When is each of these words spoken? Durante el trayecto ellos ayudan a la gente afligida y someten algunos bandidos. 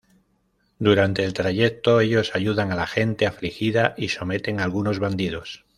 Durante 0.79 1.23
el 1.23 1.33
trayecto 1.33 2.01
ellos 2.01 2.31
ayudan 2.33 2.71
a 2.71 2.75
la 2.75 2.87
gente 2.87 3.27
afligida 3.27 3.93
y 3.99 4.07
someten 4.09 4.59
algunos 4.59 4.97
bandidos. 4.97 5.63